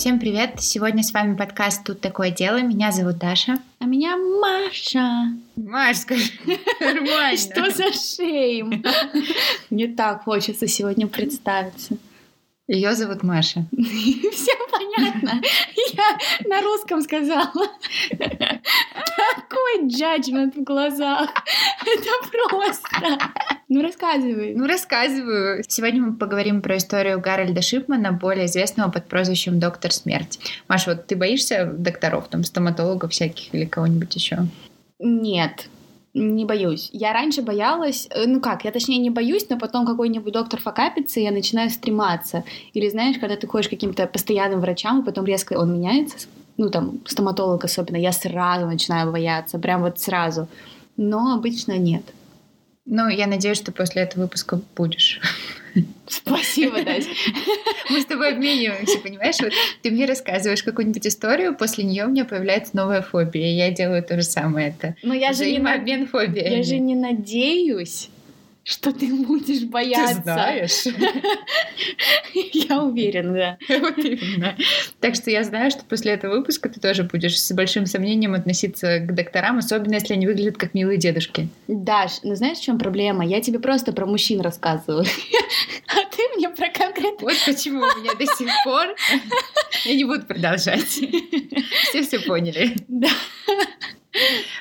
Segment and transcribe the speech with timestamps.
[0.00, 0.62] Всем привет!
[0.62, 2.62] Сегодня с вами подкаст «Тут такое дело».
[2.62, 3.58] Меня зовут Даша.
[3.80, 5.36] А меня Маша.
[5.56, 6.32] Маш, скажи,
[6.80, 7.36] нормально.
[7.36, 8.82] Что за шейм?
[9.68, 11.98] Мне так хочется сегодня представиться.
[12.66, 13.66] Ее зовут Маша.
[13.72, 15.42] Всем понятно.
[15.92, 17.68] Я на русском сказала.
[18.08, 21.28] Такой джаджмент в глазах.
[21.84, 23.18] Это просто.
[23.72, 24.52] Ну, рассказывай.
[24.56, 25.62] Ну, рассказываю.
[25.68, 30.40] Сегодня мы поговорим про историю Гарольда Шипмана, более известного под прозвищем Доктор Смерть.
[30.66, 34.38] Маша, вот ты боишься докторов, там, стоматологов всяких или кого-нибудь еще?
[34.98, 35.68] Нет,
[36.14, 36.90] не боюсь.
[36.92, 41.20] Я раньше боялась, э, ну как, я точнее не боюсь, но потом какой-нибудь доктор факапится,
[41.20, 42.42] и я начинаю стрематься.
[42.72, 46.70] Или знаешь, когда ты ходишь к каким-то постоянным врачам, и потом резко он меняется, ну
[46.70, 50.48] там стоматолог особенно, я сразу начинаю бояться, прям вот сразу.
[50.96, 52.02] Но обычно нет.
[52.92, 55.20] Ну, я надеюсь, что после этого выпуска будешь.
[56.08, 57.06] Спасибо, Дась.
[57.88, 59.36] Мы с тобой обмениваемся, понимаешь?
[59.40, 63.70] Вот ты мне рассказываешь какую-нибудь историю, после нее у меня появляется новая фобия, и я
[63.70, 64.70] делаю то же самое.
[64.70, 66.56] Это Но я же не обмен фобиями.
[66.56, 68.10] Я же не надеюсь
[68.64, 70.16] что ты будешь бояться.
[70.16, 70.84] Ты знаешь.
[72.70, 73.58] Я уверена, да.
[73.80, 74.56] Вот именно.
[75.00, 78.98] Так что я знаю, что после этого выпуска ты тоже будешь с большим сомнением относиться
[78.98, 81.48] к докторам, особенно если они выглядят как милые дедушки.
[81.68, 83.24] Даш, ну знаешь, в чем проблема?
[83.24, 85.04] Я тебе просто про мужчин рассказываю.
[85.92, 87.26] А ты мне про конкретно...
[87.26, 88.94] Вот почему у меня до сих пор...
[89.84, 90.84] Я не буду продолжать.
[90.84, 92.76] Все все поняли.
[92.86, 93.08] Да.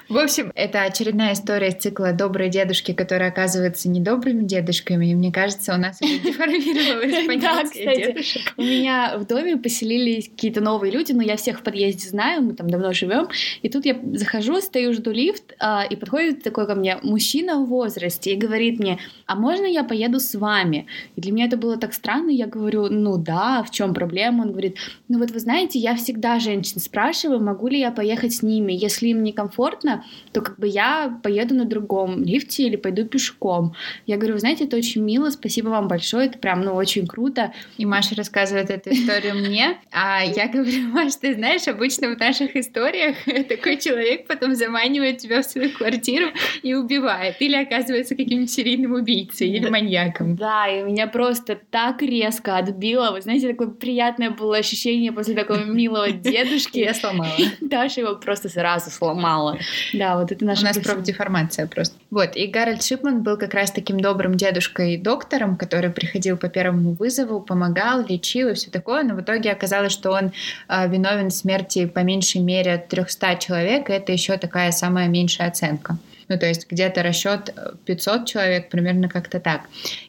[0.10, 5.08] В общем, это очередная история цикла «Добрые дедушки», которые оказываются недобрыми дедушками.
[5.08, 8.54] И мне кажется, у нас уже деформировалось понятие дедушек.
[8.58, 12.54] У меня в доме поселились какие-то новые люди, но я всех в подъезде знаю, мы
[12.54, 13.28] там давно живем.
[13.62, 17.68] И тут я захожу, стою, жду лифт, а, и подходит такой ко мне мужчина в
[17.68, 20.86] возрасте и говорит мне, а можно я поеду с вами?
[21.16, 24.44] И для меня это было так странно, я говорю, ну да, в чем проблема?
[24.44, 24.78] Он говорит,
[25.08, 29.08] ну вот вы знаете, я всегда женщин спрашиваю, могу ли я поехать с ними, если
[29.08, 33.74] им не комфортно, то как бы я поеду на другом лифте или пойду пешком.
[34.06, 37.54] Я говорю, вы знаете, это очень мило, спасибо вам большое, это прям, ну, очень круто.
[37.78, 42.58] И Маша рассказывает эту историю мне, а я говорю, Маш, ты знаешь, обычно в наших
[42.58, 43.16] историях
[43.48, 46.28] такой человек потом заманивает тебя в свою квартиру
[46.62, 47.38] и убивает.
[47.40, 50.36] Или оказывается каким-нибудь серийным убийцей или маньяком.
[50.36, 53.12] Да, и меня просто так резко отбило.
[53.12, 56.80] Вы знаете, такое приятное было ощущение после такого милого дедушки.
[56.80, 57.30] Я сломала.
[57.62, 59.58] Даша его просто сразу сломала мало.
[59.94, 60.62] Да, вот это наша...
[60.62, 61.96] У нас профдеформация просто.
[62.10, 67.42] Вот, и Гарольд Шипман был как раз таким добрым дедушкой-доктором, который приходил по первому вызову,
[67.42, 70.32] помогал, лечил и все такое, но в итоге оказалось, что он
[70.68, 75.50] э, виновен в смерти по меньшей мере 300 человек, и это еще такая самая меньшая
[75.50, 75.98] оценка.
[76.30, 77.54] Ну, то есть где-то расчет
[77.86, 79.62] 500 человек, примерно как-то так.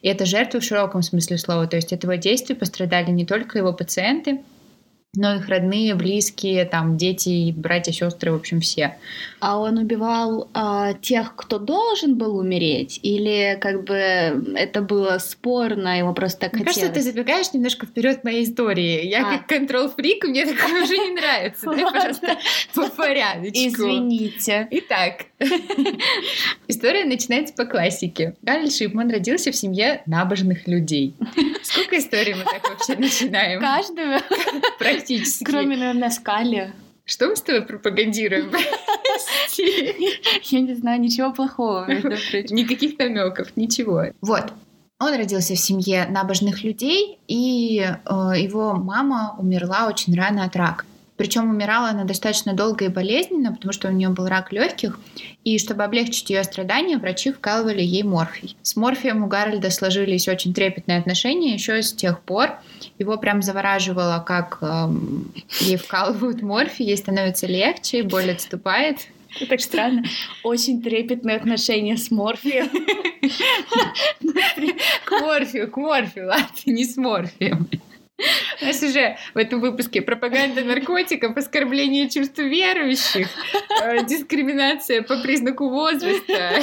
[0.03, 1.65] И это жертвы в широком смысле слова.
[1.65, 4.39] То есть от его действий пострадали не только его пациенты,
[5.13, 8.97] но их родные, близкие, там, дети, братья, сестры, в общем, все.
[9.41, 12.97] А он убивал а, тех, кто должен был умереть?
[13.03, 13.93] Или как бы
[14.55, 16.91] это было спорно, его просто так Мне хотелось?
[16.91, 19.05] кажется, ты забегаешь немножко вперед моей истории.
[19.05, 19.37] Я а.
[19.37, 21.65] как контрол-фрик, мне такое уже не нравится.
[21.69, 22.37] Дай, пожалуйста,
[22.73, 23.59] по порядочку.
[23.67, 24.69] Извините.
[24.71, 25.25] Итак,
[26.67, 28.35] история начинается по классике.
[28.41, 31.15] Гарольд Шипман родился в семье набожных людей.
[31.63, 33.59] Сколько историй мы так вообще начинаем?
[33.59, 34.19] Каждую
[34.79, 35.43] практически.
[35.43, 36.73] Кроме, наверное, скали.
[37.05, 38.51] Что мы с тобой пропагандируем?
[40.43, 41.85] Я не знаю, ничего плохого.
[41.89, 44.05] Никаких намеков, ничего.
[44.21, 44.53] Вот.
[44.99, 50.85] Он родился в семье набожных людей, и э, его мама умерла очень рано от рака.
[51.21, 54.99] Причем умирала она достаточно долго и болезненно, потому что у нее был рак легких.
[55.43, 58.57] И чтобы облегчить ее страдания, врачи вкалывали ей морфий.
[58.63, 62.53] С морфием у Гарольда сложились очень трепетные отношения еще с тех пор.
[62.97, 69.07] Его прям завораживало, как эм, ей вкалывают морфий, ей становится легче, боль отступает.
[69.35, 70.03] Это так странно.
[70.43, 72.67] Очень трепетные отношения с морфием.
[75.05, 77.69] К морфию, к морфию, ладно, не с морфием.
[78.61, 83.27] У нас уже в этом выпуске пропаганда наркотиков, оскорбление чувств верующих,
[83.83, 86.61] э, дискриминация по признаку возраста.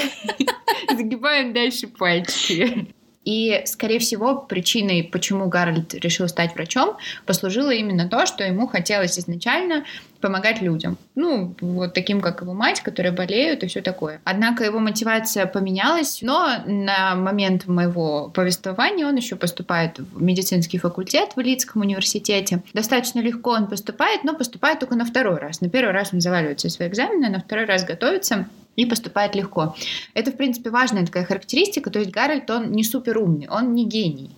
[0.90, 2.88] Загибаем дальше пальчики.
[3.28, 6.96] И, скорее всего, причиной, почему Гарольд решил стать врачом,
[7.26, 9.84] послужило именно то, что ему хотелось изначально
[10.22, 10.96] помогать людям.
[11.14, 14.22] Ну, вот таким, как его мать, которые болеют и все такое.
[14.25, 21.32] Однако его мотивация поменялась, но на момент моего повествования он еще поступает в медицинский факультет
[21.36, 22.62] в Лидском университете.
[22.72, 25.60] Достаточно легко он поступает, но поступает только на второй раз.
[25.60, 28.48] На первый раз он заваливает все свои экзамены, а на второй раз готовится
[28.78, 29.75] и поступает легко.
[30.14, 31.90] Это, в принципе, важная такая характеристика.
[31.90, 34.30] То есть Гарольд, он не супер умный, он не гений.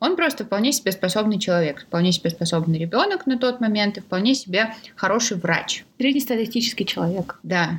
[0.00, 4.34] Он просто вполне себе способный человек, вполне себе способный ребенок на тот момент и вполне
[4.34, 5.84] себе хороший врач.
[5.98, 7.38] Среднестатистический человек.
[7.44, 7.78] Да.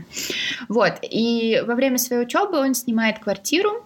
[0.69, 0.93] Вот.
[1.01, 3.85] И во время своей учебы он снимает квартиру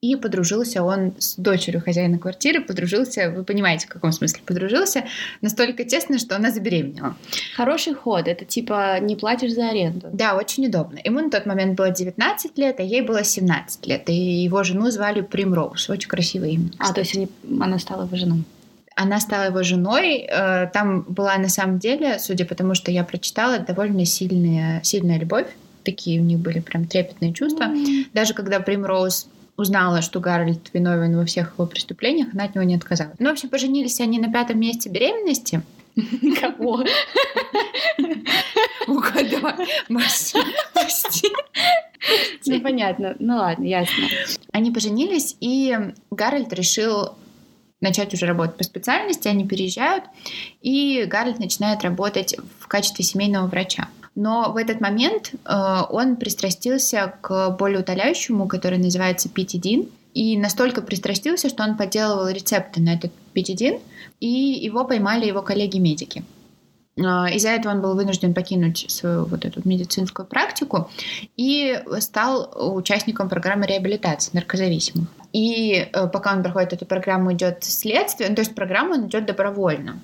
[0.00, 5.04] и подружился он с дочерью хозяина квартиры, подружился, вы понимаете, в каком смысле подружился,
[5.42, 7.16] настолько тесно, что она забеременела.
[7.54, 10.08] Хороший ход, это типа не платишь за аренду.
[10.12, 10.98] Да, очень удобно.
[11.04, 14.90] Ему на тот момент было 19 лет, а ей было 17 лет, и его жену
[14.90, 16.70] звали Примроуз, очень красивое имя.
[16.78, 17.28] А, то есть они,
[17.60, 18.44] она стала его женой?
[18.96, 20.26] Она стала его женой.
[20.28, 25.18] Э, там была на самом деле, судя по тому, что я прочитала, довольно сильная, сильная
[25.18, 25.46] любовь.
[25.84, 27.64] Такие у них были прям трепетные чувства.
[27.64, 28.06] Mm.
[28.12, 32.76] Даже когда Примроуз узнала, что Гарольд виновен во всех его преступлениях, она от него не
[32.76, 33.16] отказалась.
[33.18, 35.62] Ну, в общем, поженились они на пятом месте беременности.
[36.40, 36.84] Кого?
[38.86, 39.68] Угадай,
[40.72, 41.28] прости.
[42.46, 43.16] Ну, понятно.
[43.18, 44.04] Ну, ладно, ясно.
[44.52, 45.76] Они поженились, и
[46.10, 47.10] Гарольд решил
[47.80, 50.04] начать уже работать по специальности, они переезжают,
[50.60, 53.88] и Гарольд начинает работать в качестве семейного врача.
[54.20, 61.48] Но в этот момент э, он пристрастился к болеутоляющему, который называется петидин, и настолько пристрастился,
[61.48, 63.78] что он подделывал рецепты на этот петидин,
[64.20, 66.22] и его поймали его коллеги-медики.
[66.98, 70.90] Э, из-за этого он был вынужден покинуть свою вот эту медицинскую практику
[71.38, 75.08] и стал участником программы реабилитации наркозависимых.
[75.32, 79.24] И э, пока он проходит эту программу, идет следствие, ну, то есть программу он идет
[79.24, 79.98] добровольно.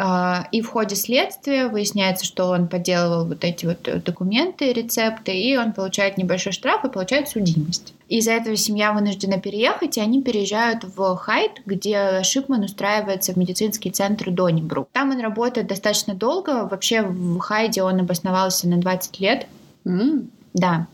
[0.00, 5.36] А, и в ходе следствия выясняется, что он подделывал вот эти вот э, документы, рецепты,
[5.36, 7.94] и он получает небольшой штраф и получает судимость.
[8.08, 13.90] Из-за этого семья вынуждена переехать, и они переезжают в Хайт, где Шипман устраивается в медицинский
[13.90, 14.88] центр Доннибрук.
[14.92, 16.68] Там он работает достаточно долго.
[16.68, 19.46] Вообще в Хайде он обосновался на 20 лет.
[19.84, 20.28] Mm.
[20.54, 20.86] Да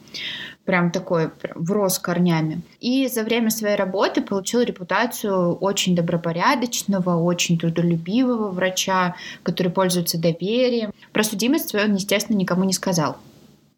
[0.65, 2.63] прям такой прям врос корнями.
[2.81, 10.93] И за время своей работы получил репутацию очень добропорядочного, очень трудолюбивого врача, который пользуется доверием.
[11.13, 13.17] Про судимость свою он, естественно, никому не сказал.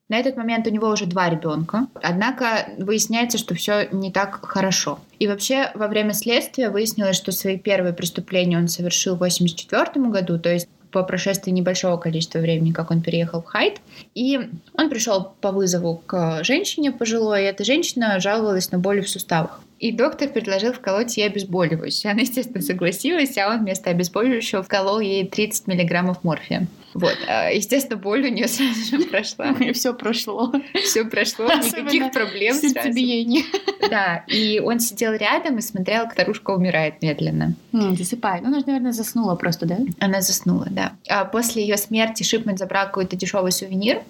[0.09, 5.01] На этот момент у него уже два ребенка, однако выясняется, что все не так хорошо.
[5.19, 10.39] И вообще во время следствия выяснилось, что свои первые преступления он совершил в 1984 году,
[10.39, 13.83] то есть по прошествии небольшого количества времени, как он переехал в Хайт.
[14.15, 14.41] И
[14.73, 19.61] он пришел по вызову к женщине пожилой, и эта женщина жаловалась на боли в суставах.
[19.79, 22.11] И доктор предложил вколоть ей обезболивающее.
[22.11, 26.67] Она, естественно, согласилась, а он вместо обезболивающего вколол ей 30 миллиграммов морфия.
[26.97, 27.17] Вот.
[27.29, 29.51] А, естественно, боль у нее сразу же прошла.
[29.61, 30.51] И все прошло.
[30.83, 33.45] Все прошло, никаких проблем Сердцебиение.
[33.91, 37.55] Да, и он сидел рядом и смотрел, как старушка умирает медленно.
[37.73, 38.43] Засыпает.
[38.43, 39.79] Ну, она же, наверное, заснула просто, да?
[40.01, 40.93] Она заснула, да.
[41.09, 44.03] А после ее смерти Шипман забрал какой-то дешевый сувенир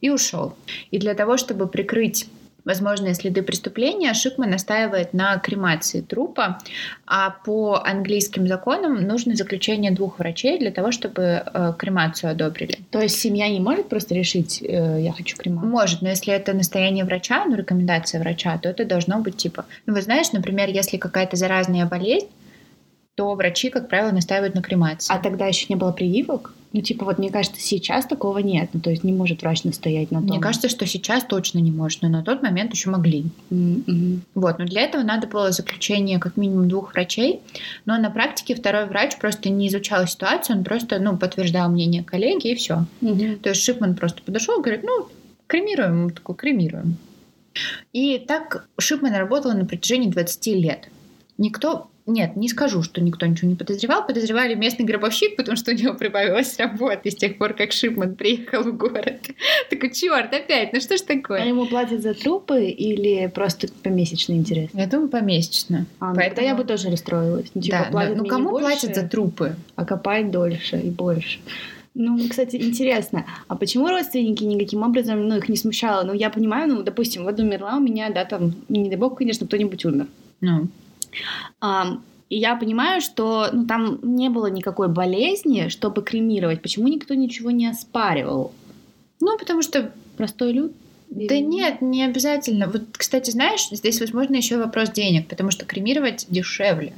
[0.00, 0.54] и ушел.
[0.90, 2.26] И для того, чтобы прикрыть
[2.70, 6.58] возможные следы преступления, Шикман настаивает на кремации трупа,
[7.04, 12.78] а по английским законам нужно заключение двух врачей для того, чтобы э, кремацию одобрили.
[12.90, 15.70] То есть семья не может просто решить, э, я хочу кремацию?
[15.70, 19.64] Может, но если это настояние врача, ну, рекомендация врача, то это должно быть типа...
[19.86, 22.28] Ну, вы знаешь, например, если какая-то заразная болезнь,
[23.16, 25.12] то врачи, как правило, настаивают на кремации.
[25.12, 26.54] А тогда еще не было прививок?
[26.72, 28.70] Ну, типа, вот мне кажется, сейчас такого нет.
[28.72, 30.28] Ну, то есть не может врач настоять на том.
[30.28, 33.26] Мне кажется, что сейчас точно не может, но на тот момент еще могли.
[33.50, 34.18] Mm-hmm.
[34.34, 37.40] Вот, но для этого надо было заключение как минимум двух врачей.
[37.86, 42.52] Но на практике второй врач просто не изучал ситуацию, он просто, ну, подтверждал мнение коллеги
[42.52, 42.86] и все.
[43.00, 43.40] Mm-hmm.
[43.40, 45.08] То есть Шипман просто подошел и говорит, ну,
[45.48, 46.96] кремируем, он такой, кремируем.
[47.92, 50.88] И так Шипман работал на протяжении 20 лет.
[51.36, 54.06] Никто нет, не скажу, что никто ничего не подозревал.
[54.06, 58.62] Подозревали местный гробовщик, потому что у него прибавилась работа с тех пор, как Шипман приехал
[58.62, 59.28] в город.
[59.70, 61.42] Такой, черт, опять, ну что ж такое?
[61.42, 64.78] А ему платят за трупы или просто помесячно интересно?
[64.78, 65.86] Я думаю, помесячно.
[65.98, 66.46] А, ну, Поэтому...
[66.46, 67.50] я бы тоже расстроилась.
[67.54, 69.56] Ну, типа, да, ну, ну кому больше, платят за трупы?
[69.76, 71.38] А копать дольше и больше.
[71.94, 76.04] Ну, кстати, интересно, а почему родственники никаким образом, ну, их не смущало?
[76.04, 79.46] Ну, я понимаю, ну, допустим, вот умерла у меня, да, там, не дай бог, конечно,
[79.46, 80.06] кто-нибудь умер.
[80.40, 80.68] Ну.
[82.30, 86.62] И я понимаю, что ну, там не было никакой болезни, чтобы кремировать.
[86.62, 88.52] Почему никто ничего не оспаривал?
[89.20, 90.72] Ну, потому что простой люд.
[91.10, 92.68] Да нет, не обязательно.
[92.68, 96.92] Вот, кстати, знаешь, здесь, возможно, еще вопрос денег, потому что кремировать дешевле.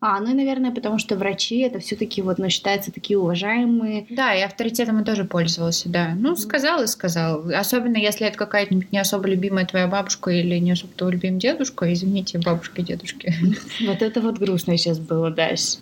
[0.00, 4.06] А, ну и, наверное, потому что врачи это все-таки вот, ну, считаются такие уважаемые.
[4.10, 6.14] Да, и авторитетом он тоже пользовался, да.
[6.16, 7.50] Ну, сказал и сказал.
[7.52, 11.92] Особенно, если это какая-нибудь не особо любимая твоя бабушка или не особо твой любимый дедушка.
[11.92, 13.34] Извините, бабушки и дедушки.
[13.86, 15.78] Вот это вот грустно сейчас было, Даш.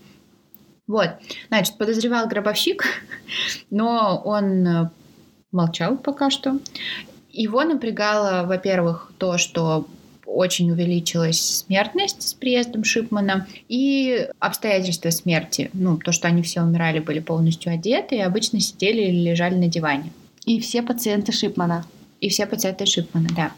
[0.87, 1.11] Вот,
[1.49, 2.85] значит, подозревал гробовщик,
[3.71, 4.91] но он э,
[5.53, 6.59] молчал пока что.
[7.33, 9.87] Его напрягало, во-первых, то, что
[10.27, 15.71] очень увеличилась смертность с приездом Шипмана и обстоятельства смерти.
[15.73, 19.69] Ну, то, что они все умирали, были полностью одеты и обычно сидели или лежали на
[19.69, 20.13] диване.
[20.45, 21.85] И все пациенты Шипмана.
[22.21, 23.53] И все пациенты Шипмана, да.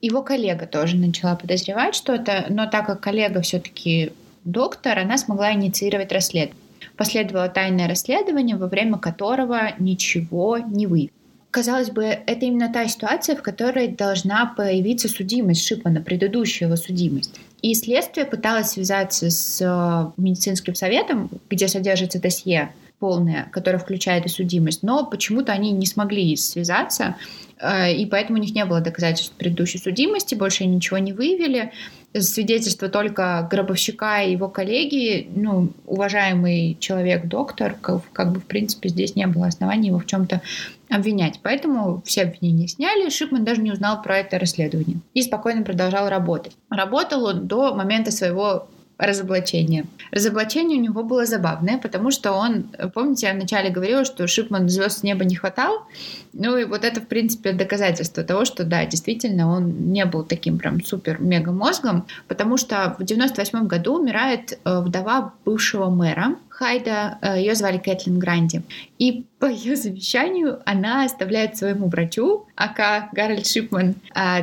[0.00, 4.12] Его коллега тоже начала подозревать что-то, но так как коллега все-таки
[4.44, 6.62] доктор, она смогла инициировать расследование.
[6.96, 11.15] Последовало тайное расследование, во время которого ничего не выявилось.
[11.50, 17.40] Казалось бы, это именно та ситуация, в которой должна появиться судимость Шипмана, предыдущая его судимость.
[17.62, 24.28] И следствие пыталось связаться с э, медицинским советом, где содержится досье полное, которое включает и
[24.28, 27.16] судимость, но почему-то они не смогли связаться,
[27.58, 31.72] э, и поэтому у них не было доказательств предыдущей судимости, больше ничего не выявили
[32.20, 38.88] свидетельство только гробовщика и его коллеги, ну, уважаемый человек, доктор, как, как бы, в принципе,
[38.88, 40.40] здесь не было оснований его в чем-то
[40.88, 41.40] обвинять.
[41.42, 46.56] Поэтому все обвинения сняли, Шипман даже не узнал про это расследование и спокойно продолжал работать.
[46.70, 48.68] Работал он до момента своего
[48.98, 49.86] разоблачение.
[50.10, 55.00] Разоблачение у него было забавное, потому что он, помните, я вначале говорила, что Шипман звезд
[55.00, 55.86] с неба не хватал.
[56.32, 60.58] Ну и вот это, в принципе, доказательство того, что да, действительно, он не был таким
[60.58, 67.38] прям супер-мега мозгом, потому что в 98 году умирает э, вдова бывшего мэра Хайда, э,
[67.38, 68.62] ее звали Кэтлин Гранди.
[68.98, 73.94] И по ее завещанию она оставляет своему врачу, ака Гарольд Шипман,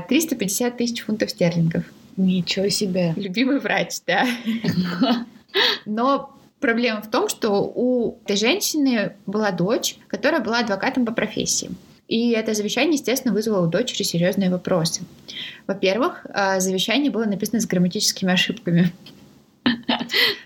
[0.07, 1.83] 350 э, тысяч фунтов стерлингов.
[2.17, 3.13] Ничего себе.
[3.15, 4.25] Любимый врач, да.
[5.86, 11.72] Но проблема в том, что у этой женщины была дочь, которая была адвокатом по профессии.
[12.08, 15.01] И это завещание, естественно, вызвало у дочери серьезные вопросы.
[15.67, 18.91] Во-первых, а, завещание было написано с грамматическими ошибками.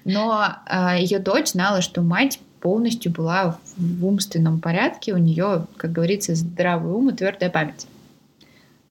[0.05, 5.91] Но а, ее дочь знала, что мать полностью была в умственном порядке, у нее, как
[5.91, 7.87] говорится, здравый ум и твердая память.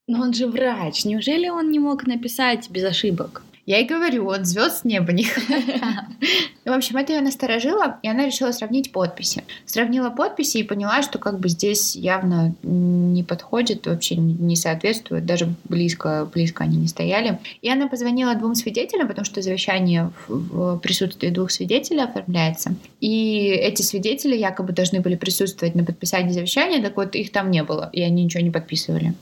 [0.09, 1.05] Но он же врач.
[1.05, 3.43] Неужели он не мог написать без ошибок?
[3.67, 5.25] Я и говорю, он звезд с неба не
[6.65, 9.43] В общем, это ее насторожило, и она решила сравнить подписи.
[9.67, 15.53] Сравнила подписи и поняла, что как бы здесь явно не подходит, вообще не соответствует, даже
[15.65, 17.41] близко, близко они не стояли.
[17.61, 22.77] И она позвонила двум свидетелям, потому что завещание в присутствии двух свидетелей оформляется.
[23.01, 27.65] И эти свидетели якобы должны были присутствовать на подписании завещания, так вот их там не
[27.65, 29.15] было, и они ничего не подписывали.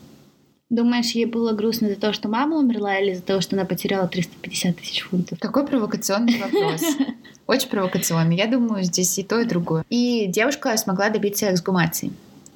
[0.69, 4.07] Думаешь, ей было грустно за то, что мама умерла, или за то, что она потеряла
[4.07, 5.39] 350 тысяч фунтов?
[5.39, 6.81] Какой провокационный вопрос.
[7.47, 8.35] Очень провокационный.
[8.35, 9.85] Я думаю, здесь и то, и другое.
[9.89, 12.11] И девушка смогла добиться эксгумации.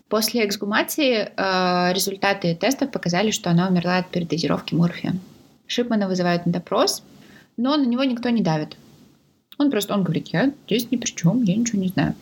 [0.08, 5.14] После эксгумации э, результаты тестов показали, что она умерла от передозировки морфия.
[5.68, 7.04] Шипмана вызывают на допрос,
[7.58, 8.76] но на него никто не давит.
[9.60, 12.16] Он просто, он говорит, я здесь ни при чем, я ничего не знаю.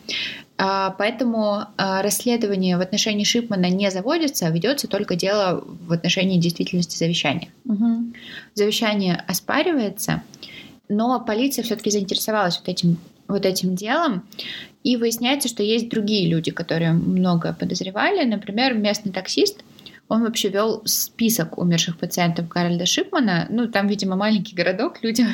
[0.57, 6.39] А, поэтому а, расследование в отношении Шипмана не заводится, а ведется только дело в отношении
[6.39, 7.49] действительности завещания.
[7.65, 8.13] Угу.
[8.55, 10.23] Завещание оспаривается,
[10.89, 14.23] но полиция все-таки заинтересовалась вот этим, вот этим делом,
[14.83, 18.25] и выясняется, что есть другие люди, которые много подозревали.
[18.25, 19.63] Например, местный таксист,
[20.09, 23.47] он вообще вел список умерших пациентов Гарольда Шипмана.
[23.49, 25.27] Ну, там, видимо, маленький городок, людям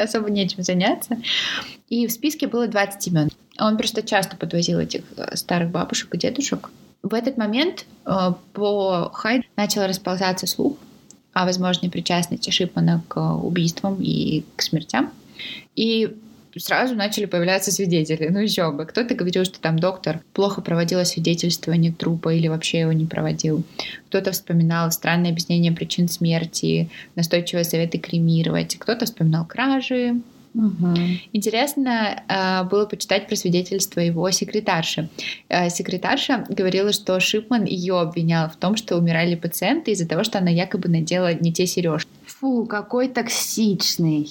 [0.00, 1.18] особо нечем заняться.
[1.88, 3.30] И в списке было 20 имен.
[3.58, 6.70] Он просто часто подвозил этих э, старых бабушек и дедушек.
[7.02, 10.76] В этот момент э, по Хайд начал расползаться слух
[11.32, 15.10] о возможной причастности Шипмана к убийствам и к смертям.
[15.74, 16.16] И
[16.56, 18.28] сразу начали появляться свидетели.
[18.28, 18.84] Ну еще бы.
[18.84, 23.62] Кто-то говорил, что там доктор плохо проводил освидетельствование трупа или вообще его не проводил.
[24.08, 28.76] Кто-то вспоминал странное объяснение причин смерти, настойчивые советы кремировать.
[28.76, 30.20] Кто-то вспоминал кражи,
[30.52, 30.94] Угу.
[31.32, 35.08] Интересно э, было почитать про свидетельство его секретарши.
[35.48, 40.38] Э, секретарша говорила, что Шипман ее обвинял в том, что умирали пациенты из-за того, что
[40.38, 42.10] она якобы надела не те сережки.
[42.26, 44.28] Фу, какой токсичный.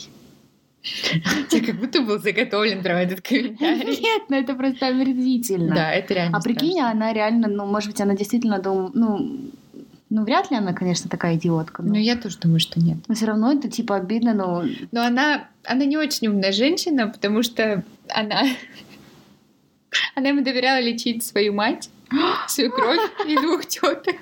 [0.82, 4.00] Тебе как будто был заготовлен прям этот комментарий.
[4.02, 5.76] Нет, ну это просто омерзительно.
[5.76, 9.52] Да, это реально А прикинь, она реально, ну, может быть, она действительно думала, ну,
[10.10, 11.84] ну, вряд ли она, конечно, такая идиотка.
[11.84, 11.90] Но...
[11.90, 12.98] Ну, я тоже думаю, что нет.
[13.08, 14.64] Но все равно это, типа, обидно, но...
[14.92, 18.44] Но она, она не очень умная женщина, потому что она...
[20.16, 21.90] Она ему доверяла лечить свою мать,
[22.48, 24.16] свою кровь и двух теток.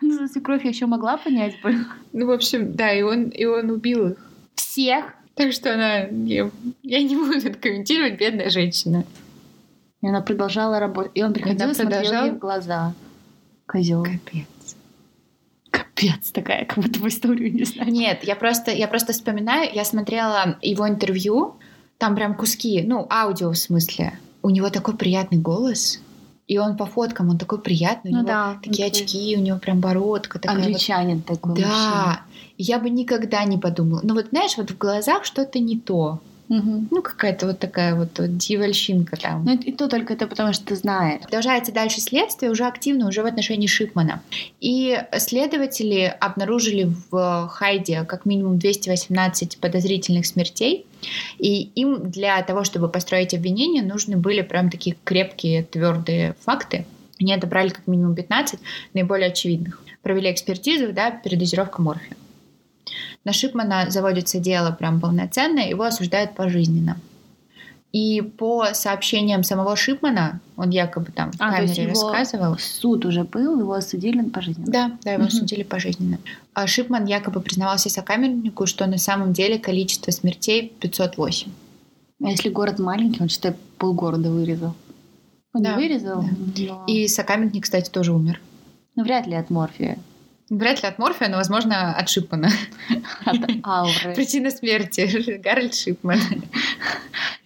[0.00, 1.74] Ну, за свекровь я еще могла понять бы.
[2.12, 4.18] Ну, в общем, да, и он, и он убил их.
[4.54, 5.06] Всех?
[5.34, 6.04] Так что она...
[6.04, 6.50] Я,
[6.82, 9.04] я не буду это комментировать, бедная женщина.
[10.00, 11.12] И она продолжала работать.
[11.14, 12.24] И он приходил и смотрел продолжал...
[12.26, 12.94] ей в глаза.
[13.66, 14.04] Козел.
[14.04, 14.76] Капец.
[15.70, 17.90] Капец такая, как будто бы историю не знаю.
[17.90, 21.56] Нет, я просто, я просто вспоминаю, я смотрела его интервью,
[21.98, 24.18] там прям куски, ну, аудио в смысле.
[24.42, 26.00] У него такой приятный голос.
[26.46, 29.40] И он по фоткам, он такой приятный, у Ну него да, такие такой очки, у
[29.40, 30.66] него прям бородка такая вот.
[30.66, 31.54] Англичанин такой.
[31.54, 32.20] Да,
[32.58, 34.00] я бы никогда не подумала.
[34.02, 36.20] Ну вот знаешь, вот в глазах что-то не то.
[36.48, 36.88] Мгм.
[36.90, 39.44] Ну какая-то вот такая вот, вот дьявольщинка там.
[39.44, 41.22] Ну и то только это потому, что ты знаешь.
[41.22, 44.22] Продолжается дальше следствие, уже активно, уже в отношении Шипмана.
[44.60, 50.86] И следователи обнаружили в Хайде как минимум 218 подозрительных смертей.
[51.38, 56.86] И им для того, чтобы построить обвинение, нужны были прям такие крепкие, твердые факты.
[57.20, 58.58] Они отобрали как минимум 15
[58.92, 59.80] наиболее очевидных.
[60.02, 62.16] Провели экспертизу, да, передозировка морфия.
[63.24, 66.98] На Шипмана заводится дело прям полноценное, его осуждают пожизненно.
[67.92, 72.58] И по сообщениям самого Шипмана, он якобы там в А, то камере есть его рассказывал.
[72.58, 74.66] Суд уже был, его осудили пожизненно.
[74.72, 75.28] Да, да, его Мгм.
[75.28, 76.18] осудили пожизненно.
[76.54, 81.52] А Шипман якобы признавался сокамернику, что на самом деле количество смертей 508.
[82.24, 84.74] А если город маленький, он, считай, полгорода вырезал.
[85.52, 86.28] Он Да, не вырезал, да.
[86.66, 86.84] но...
[86.88, 88.40] И сокамерник, кстати, тоже умер.
[88.96, 89.98] Ну, вряд ли от морфия.
[90.50, 92.50] Вряд ли от морфия, но, возможно, от Шипмана.
[93.24, 94.14] От ауры.
[94.14, 96.18] Причина смерти Гарольд Шипман.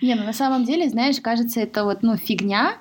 [0.03, 2.77] Не, ну на самом деле, знаешь, кажется, это вот, ну, фигня,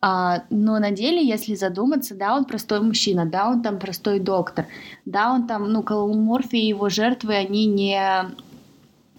[0.00, 4.66] а, но на деле, если задуматься, да, он простой мужчина, да, он там простой доктор,
[5.04, 8.02] да, он там, ну, Калуморфи и его жертвы, они не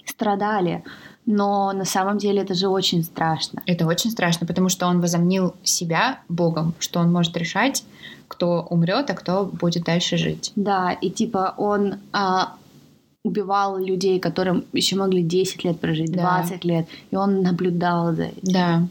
[0.05, 0.83] страдали,
[1.25, 3.61] но на самом деле это же очень страшно.
[3.65, 7.83] Это очень страшно, потому что он возомнил себя Богом, что он может решать,
[8.27, 10.51] кто умрет, а кто будет дальше жить.
[10.55, 12.55] Да, и типа он а,
[13.23, 16.43] убивал людей, которым еще могли 10 лет прожить, Да.
[16.43, 18.53] 20 лет, и он наблюдал за этим.
[18.53, 18.87] Да.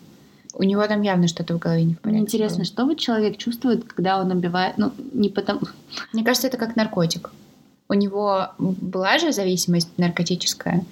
[0.54, 2.10] У него там явно что-то в голове не в порядке.
[2.10, 2.64] Мне интересно, было.
[2.66, 5.62] что вот человек чувствует, когда он убивает, ну, не потому...
[6.12, 7.30] Мне кажется, это как наркотик.
[7.88, 10.84] У него была же зависимость наркотическая.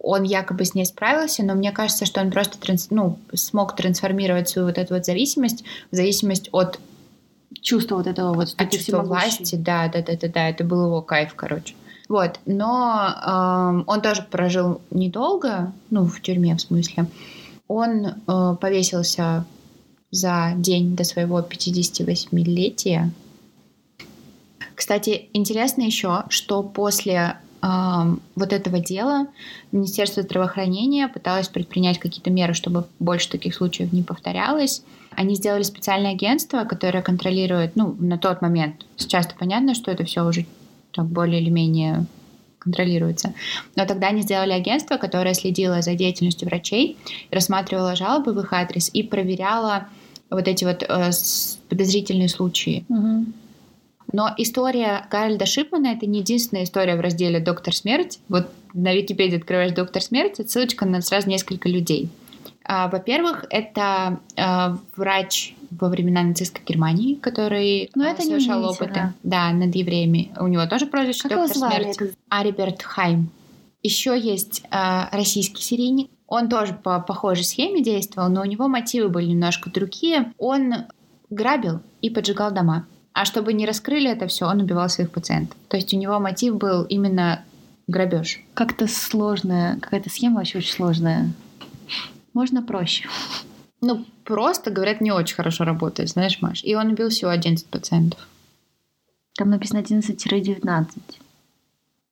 [0.00, 4.48] Он якобы с ней справился, но мне кажется, что он просто транс- ну, смог трансформировать
[4.48, 6.78] свою вот эту вот зависимость в зависимость от,
[7.60, 9.56] чувство вот этого вот, от чувства власти.
[9.56, 10.48] Да, да, да, да, да.
[10.48, 11.74] Это был его кайф, короче.
[12.08, 17.06] Вот, но эм, он тоже прожил недолго, ну, в тюрьме, в смысле.
[17.66, 19.44] Он э, повесился
[20.10, 23.10] за день до своего 58-летия.
[24.74, 29.26] Кстати, интересно еще, что после вот этого дела
[29.72, 34.82] Министерство здравоохранения пыталось предпринять какие-то меры, чтобы больше таких случаев не повторялось.
[35.10, 38.86] Они сделали специальное агентство, которое контролирует, ну, на тот момент.
[38.96, 40.46] Сейчас-то понятно, что это все уже
[40.92, 42.06] так более или менее
[42.58, 43.34] контролируется.
[43.76, 46.96] Но тогда они сделали агентство, которое следило за деятельностью врачей,
[47.30, 49.88] рассматривало жалобы в их адрес и проверяло
[50.30, 51.10] вот эти вот э,
[51.68, 52.84] подозрительные случаи.
[52.88, 53.32] Мгм.
[54.12, 58.20] Но история Гарольда Шипмана это не единственная история в разделе «Доктор смерть».
[58.28, 62.08] Вот на Википедии открываешь «Доктор смерть», это ссылочка на сразу несколько людей.
[62.64, 69.12] А, Во-первых, это э, врач во времена нацистской Германии, который Ну, э, это совершал опыты
[69.22, 70.32] да, над евреями.
[70.38, 71.96] У него тоже прозвище Как «Доктор смерть».
[71.96, 72.14] этот?
[72.28, 73.30] Ариберт Хайм.
[73.82, 76.10] Еще есть э, российский серийник.
[76.26, 80.32] Он тоже по похожей схеме действовал, но у него мотивы были немножко другие.
[80.36, 80.74] Он
[81.30, 82.86] грабил и поджигал дома.
[83.18, 85.58] А чтобы не раскрыли это все, он убивал своих пациентов.
[85.66, 87.42] То есть у него мотив был именно
[87.88, 88.38] грабеж.
[88.54, 91.32] Как-то сложная, какая-то схема вообще очень сложная.
[92.32, 93.08] Можно проще.
[93.80, 96.62] Ну, просто, говорят, не очень хорошо работает, знаешь, Маш.
[96.62, 98.20] И он убил всего 11 пациентов.
[99.34, 100.86] Там написано 11-19.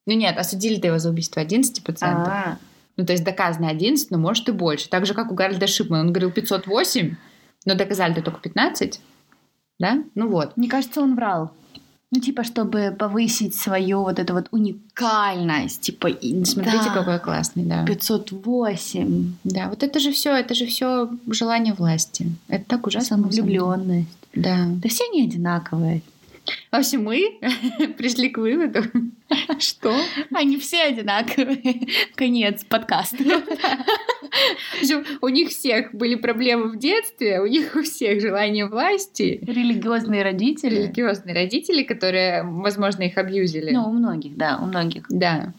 [0.07, 2.33] Ну нет, осудили-то его за убийство 11 пациентов.
[2.33, 2.59] А,
[2.97, 4.89] Ну, то есть доказано 11, но может и больше.
[4.89, 6.03] Так же, как у Гарольда Шипмана.
[6.03, 7.15] Он говорил 508,
[7.65, 9.01] но доказали-то только 15.
[9.79, 10.03] Да?
[10.15, 10.57] Ну вот.
[10.57, 11.51] Мне кажется, он врал.
[12.13, 15.81] Ну, типа, чтобы повысить свою вот эту вот уникальность.
[15.81, 17.85] Типа, и- Смотрите, да, какой классный, да.
[17.85, 19.33] 508.
[19.45, 22.31] Да, вот это же все, это же все желание власти.
[22.49, 23.17] Это так ужасно.
[23.17, 24.09] Самовлюбленность.
[24.35, 24.67] Да.
[24.69, 26.03] Да все они одинаковые.
[26.71, 27.39] В общем, мы
[27.99, 28.83] пришли к выводу,
[29.59, 29.95] что
[30.33, 31.89] Они все одинаковые.
[32.15, 33.17] Конец подкаста.
[33.17, 39.41] в общем, у них всех были проблемы в детстве, у них у всех желание власти,
[39.47, 40.83] Религиозные родители.
[40.83, 43.73] религиозные родители, которые, возможно, их абьюзили.
[43.73, 45.07] Ну, у многих, да, у многих.
[45.09, 45.53] Да.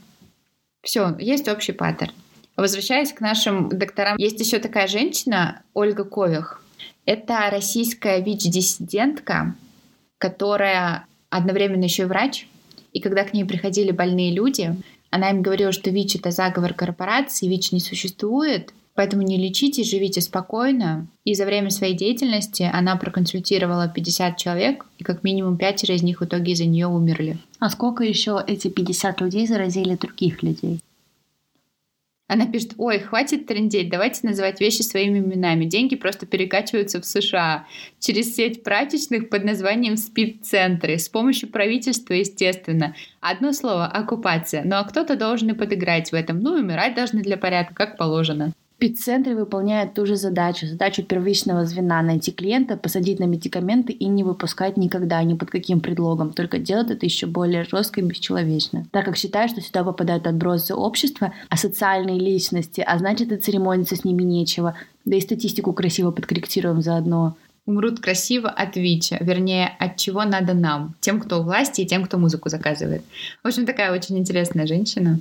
[0.84, 2.14] Все, есть общий паттерн.
[2.56, 6.64] Возвращаясь к нашим докторам, есть еще такая женщина, Ольга Кових.
[7.06, 9.56] Это российская ВИЧ-диссидентка,
[10.18, 12.48] которая одновременно еще и врач.
[12.94, 14.76] И когда к ней приходили больные люди,
[15.10, 20.22] она им говорила, что ВИЧ это заговор корпорации, ВИЧ не существует, поэтому не лечитесь, живите
[20.22, 21.08] спокойно.
[21.24, 26.22] И за время своей деятельности она проконсультировала 50 человек, и как минимум пятеро из них
[26.22, 27.38] в итоге из-за нее умерли.
[27.60, 30.80] А сколько еще эти 50 людей заразили других людей?
[32.28, 35.64] Она пишет, ой, хватит трендеть, давайте называть вещи своими именами.
[35.64, 37.66] Деньги просто перекачиваются в США
[38.00, 42.96] через сеть прачечных под названием спид-центры с помощью правительства, естественно.
[43.22, 44.64] Одно слово– оккупация.
[44.66, 46.42] Ну а кто-то должен и подыграть в этом.
[46.42, 48.54] Ну, умирать должны для порядка, как положено.
[48.78, 54.24] Спеццентры выполняют ту же задачу, задачу первичного звена найти клиента, посадить на медикаменты и не
[54.24, 58.86] выпускать никогда, ни под каким предлогом, только делать это еще более жестко и бесчеловечно.
[58.92, 63.96] Так как считаю, что сюда попадают отбросы общества, а социальные личности, а значит и церемониться
[63.96, 67.36] с ними нечего, да и статистику красиво подкорректируем заодно.
[67.66, 72.06] Умрут красиво от ВИЧа, вернее, от чего надо нам, тем, кто у власти и тем,
[72.06, 73.02] кто музыку заказывает.
[73.44, 75.20] В общем, такая очень интересная женщина.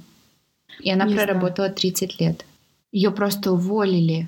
[0.80, 1.74] И она не проработала знаю.
[1.74, 2.44] 30 лет.
[2.96, 4.26] Ее просто уволили.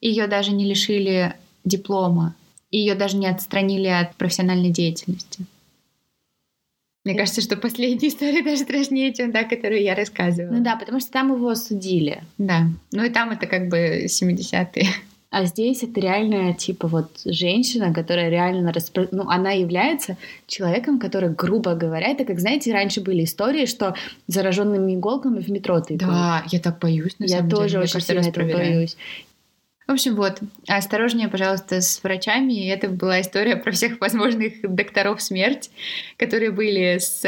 [0.00, 2.34] Ее даже не лишили диплома.
[2.70, 5.44] Ее даже не отстранили от профессиональной деятельности.
[7.04, 10.56] Мне кажется, что последняя история даже страшнее, чем та, которую я рассказывала.
[10.56, 12.24] Ну да, потому что там его осудили.
[12.38, 12.68] Да.
[12.92, 14.86] Ну и там это как бы 70-е.
[15.30, 19.08] А здесь это реальная, типа, вот женщина, которая реально распро...
[19.10, 23.94] ну, она является человеком, который, грубо говоря, это как, знаете, раньше были истории, что
[24.26, 25.96] зараженными иголками в метро ты.
[25.98, 27.82] Да, я так боюсь, на я самом тоже деле.
[27.82, 28.96] очень сильно этого боюсь.
[29.86, 32.68] В общем, вот, осторожнее, пожалуйста, с врачами.
[32.70, 35.70] Это была история про всех возможных докторов смерть,
[36.18, 37.24] которые были с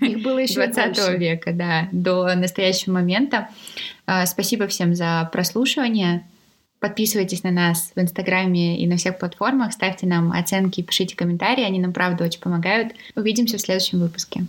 [0.00, 1.16] Их было еще 20 больше.
[1.16, 3.48] века да, до настоящего момента.
[4.06, 6.24] А, спасибо всем за прослушивание.
[6.80, 11.78] Подписывайтесь на нас в Инстаграме и на всех платформах, ставьте нам оценки, пишите комментарии, они
[11.80, 12.92] нам правда очень помогают.
[13.16, 14.46] Увидимся в следующем выпуске.